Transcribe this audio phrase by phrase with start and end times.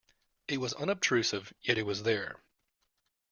[0.47, 2.41] It was unobtrusive, yet it was there.